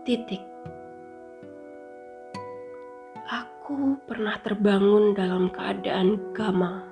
Titik. 0.00 0.40
Aku 3.28 4.00
pernah 4.08 4.32
terbangun 4.40 5.12
dalam 5.12 5.52
keadaan 5.52 6.32
gamang. 6.32 6.88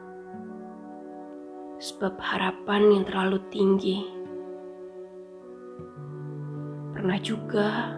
Sebab 1.80 2.20
harapan 2.20 2.92
yang 2.92 3.04
terlalu 3.08 3.40
tinggi. 3.48 4.04
Pernah 6.92 7.16
juga 7.24 7.96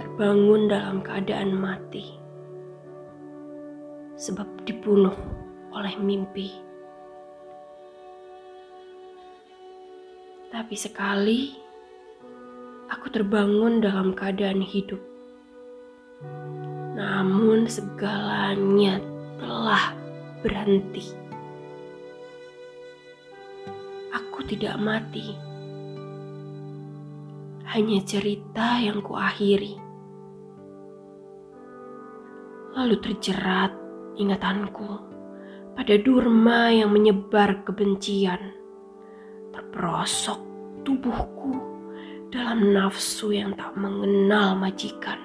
terbangun 0.00 0.72
dalam 0.72 1.04
keadaan 1.04 1.52
mati. 1.52 2.16
Sebab 4.16 4.64
dibunuh 4.64 5.16
oleh 5.76 5.92
mimpi. 6.00 6.48
Tapi 10.48 10.74
sekali 10.80 11.67
aku 12.88 13.12
terbangun 13.12 13.84
dalam 13.84 14.16
keadaan 14.16 14.64
hidup. 14.64 15.00
Namun 16.96 17.68
segalanya 17.68 18.98
telah 19.38 19.92
berhenti. 20.40 21.04
Aku 24.10 24.40
tidak 24.48 24.80
mati. 24.80 25.36
Hanya 27.68 28.00
cerita 28.08 28.80
yang 28.80 29.04
kuakhiri. 29.04 29.76
Lalu 32.72 32.96
terjerat 33.04 33.72
ingatanku 34.16 34.88
pada 35.76 35.94
durma 36.00 36.72
yang 36.72 36.90
menyebar 36.90 37.62
kebencian 37.62 38.58
terperosok 39.54 40.40
tubuhku 40.82 41.67
dalam 42.28 42.76
nafsu 42.76 43.32
yang 43.32 43.56
tak 43.56 43.72
mengenal 43.76 44.52
majikan. 44.52 45.16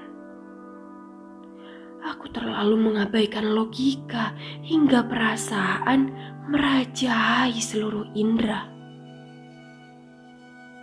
Aku 2.04 2.28
terlalu 2.36 2.92
mengabaikan 2.92 3.56
logika 3.56 4.36
hingga 4.64 5.08
perasaan 5.08 6.12
merajai 6.52 7.56
seluruh 7.56 8.12
indera. 8.12 8.68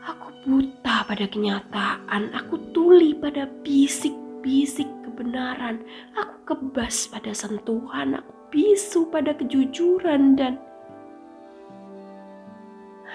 Aku 0.09 0.33
buta 0.49 1.05
pada 1.05 1.29
kenyataan, 1.29 2.33
aku 2.33 2.73
tuli 2.73 3.13
pada 3.13 3.45
bisik-bisik 3.61 4.89
kebenaran, 5.05 5.85
aku 6.17 6.57
kebas 6.57 7.13
pada 7.13 7.37
sentuhan, 7.37 8.17
aku 8.17 8.33
bisu 8.49 9.09
pada 9.13 9.37
kejujuran 9.37 10.41
dan 10.41 10.57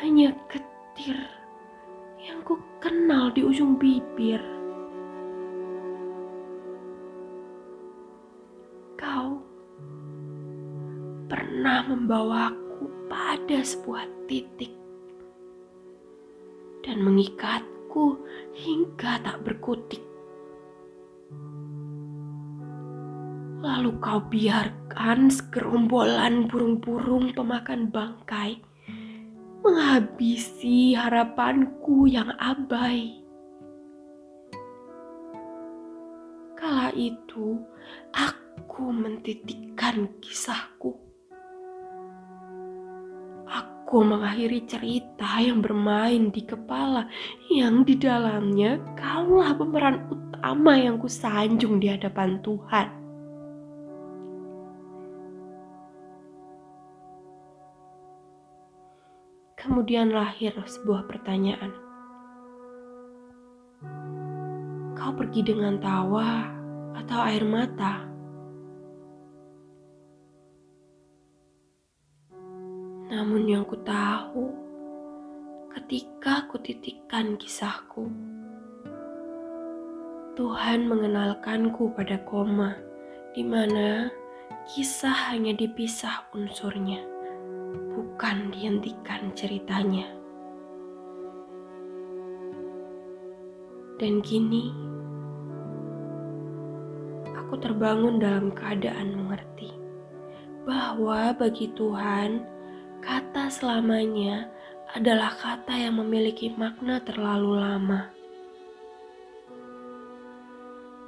hanya 0.01 0.37
getir 0.53 1.17
yang 2.45 2.53
ku 2.53 2.61
kenal 2.77 3.33
di 3.33 3.41
ujung 3.41 3.81
bibir. 3.81 4.38
Kau 8.93 9.41
pernah 11.25 11.81
membawaku 11.89 12.85
pada 13.09 13.66
sebuah 13.66 14.29
titik 14.29 14.69
dan 16.85 17.01
mengikatku 17.01 18.21
hingga 18.53 19.25
tak 19.25 19.41
berkutik. 19.41 20.05
Lalu 23.66 23.97
kau 23.97 24.21
biarkan 24.29 25.33
segerombolan 25.33 26.45
burung-burung 26.45 27.33
pemakan 27.33 27.89
bangkai 27.89 28.61
menghabisi 29.66 30.94
harapanku 30.94 32.05
yang 32.05 32.30
abai. 32.38 33.17
Kala 36.53 36.94
itu, 36.94 37.57
aku 38.13 38.94
mentitikkan 38.94 40.06
kisahku. 40.22 40.94
Aku 43.50 44.06
mengakhiri 44.06 44.69
cerita 44.69 45.41
yang 45.41 45.66
bermain 45.66 46.29
di 46.29 46.45
kepala, 46.45 47.09
yang 47.50 47.81
di 47.81 47.97
dalamnya 47.97 48.78
kaulah 48.94 49.57
pemeran 49.57 50.06
utama 50.13 50.78
yang 50.78 51.01
kusanjung 51.01 51.81
di 51.81 51.89
hadapan 51.89 52.38
Tuhan. 52.45 53.04
Kemudian 59.65 60.13
lahir 60.13 60.53
sebuah 60.53 61.09
pertanyaan. 61.09 61.73
Kau 64.93 65.09
pergi 65.17 65.41
dengan 65.41 65.81
tawa 65.81 66.53
atau 66.93 67.17
air 67.25 67.41
mata? 67.41 68.05
Namun 73.09 73.49
yang 73.49 73.65
ku 73.65 73.73
tahu, 73.81 74.53
ketika 75.73 76.45
ku 76.45 76.61
titikkan 76.61 77.33
kisahku, 77.33 78.05
Tuhan 80.37 80.85
mengenalkanku 80.85 81.89
pada 81.97 82.21
koma, 82.21 82.77
di 83.33 83.41
mana 83.41 84.13
kisah 84.69 85.33
hanya 85.33 85.57
dipisah 85.57 86.29
unsurnya 86.37 87.14
bukan 87.95 88.51
dihentikan 88.51 89.31
ceritanya. 89.31 90.11
Dan 93.95 94.19
kini, 94.19 94.75
aku 97.31 97.56
terbangun 97.56 98.19
dalam 98.19 98.51
keadaan 98.51 99.16
mengerti 99.16 99.72
bahwa 100.67 101.31
bagi 101.31 101.72
Tuhan, 101.72 102.44
kata 103.00 103.47
selamanya 103.47 104.51
adalah 104.91 105.31
kata 105.39 105.72
yang 105.79 106.03
memiliki 106.03 106.51
makna 106.59 107.00
terlalu 107.07 107.56
lama. 107.56 108.12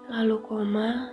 Lalu 0.08 0.38
koma, 0.48 1.12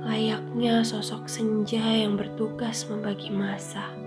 layaknya 0.00 0.80
sosok 0.84 1.28
senja 1.28 1.82
yang 1.82 2.16
bertugas 2.16 2.88
membagi 2.88 3.28
masa. 3.32 4.00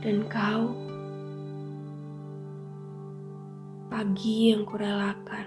dan 0.00 0.24
kau 0.32 0.72
pagi 3.92 4.48
yang 4.48 4.64
kurelakan 4.64 5.44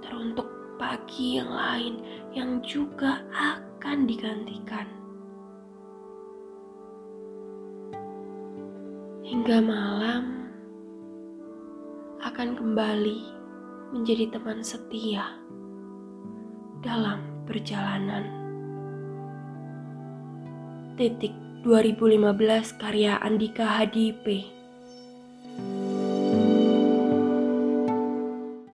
teruntuk 0.00 0.48
pagi 0.80 1.36
yang 1.36 1.52
lain 1.52 1.94
yang 2.32 2.50
juga 2.64 3.20
akan 3.36 4.08
digantikan 4.08 4.88
hingga 9.20 9.60
malam 9.60 10.48
akan 12.24 12.56
kembali 12.56 13.37
menjadi 13.94 14.28
teman 14.36 14.60
setia 14.60 15.24
dalam 16.84 17.44
perjalanan. 17.48 18.24
Titik 20.98 21.32
2015 21.64 22.80
karya 22.80 23.16
Andika 23.22 23.66
Hadipe 23.66 24.57